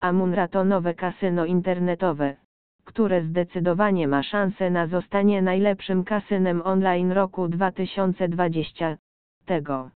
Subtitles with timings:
[0.00, 2.36] Amunra to nowe kasyno internetowe,
[2.84, 8.96] które zdecydowanie ma szansę na zostanie najlepszym kasynem online roku 2020.
[9.44, 9.90] Tego.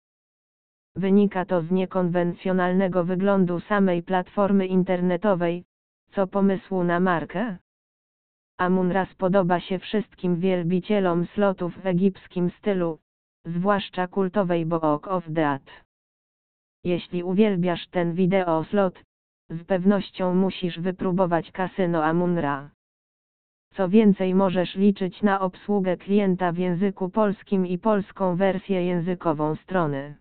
[0.97, 5.65] Wynika to z niekonwencjonalnego wyglądu samej platformy internetowej,
[6.13, 7.57] co pomysłu na markę.
[8.59, 12.99] Amunra spodoba się wszystkim wielbicielom slotów w egipskim stylu,
[13.45, 15.63] zwłaszcza kultowej Book of Dead.
[16.85, 19.03] Jeśli uwielbiasz ten wideo slot,
[19.51, 22.71] z pewnością musisz wypróbować kasyno Amunra.
[23.75, 30.15] Co więcej możesz liczyć na obsługę klienta w języku polskim i polską wersję językową strony.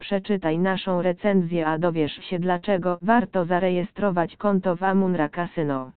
[0.00, 5.92] Przeczytaj naszą recenzję a dowiesz się dlaczego warto zarejestrować konto w Amunra Casino.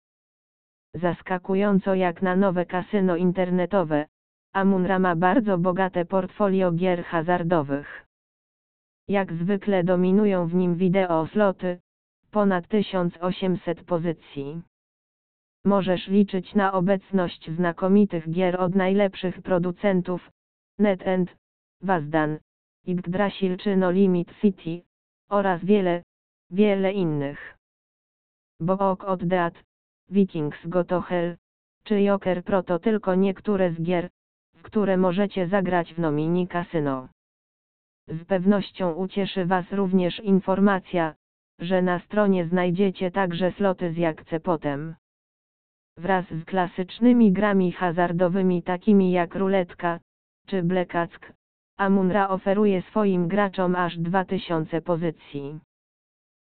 [0.93, 4.05] Zaskakująco jak na nowe kasyno internetowe,
[4.53, 8.05] Amunra ma bardzo bogate portfolio gier hazardowych.
[9.07, 11.79] Jak zwykle dominują w nim wideo sloty,
[12.35, 14.61] ponad 1800 pozycji.
[15.65, 20.31] Możesz liczyć na obecność znakomitych gier od najlepszych producentów,
[20.79, 21.35] NetEnt,
[21.81, 22.39] Wazdan,
[22.87, 24.81] Yggdrasil czy No Limit City,
[25.29, 26.03] oraz wiele,
[26.51, 27.57] wiele innych.
[28.59, 29.63] Book od Dead,
[30.09, 31.37] Vikings Go to Hell,
[31.83, 34.09] czy Joker Pro to tylko niektóre z gier,
[34.55, 37.07] w które możecie zagrać w Nomini Casino.
[38.07, 41.15] Z pewnością ucieszy Was również informacja,
[41.59, 44.95] że na stronie znajdziecie także sloty z jakce potem.
[45.97, 49.99] Wraz z klasycznymi grami hazardowymi takimi jak ruletka,
[50.47, 51.33] czy blekack,
[51.77, 55.59] Amunra oferuje swoim graczom aż 2000 pozycji.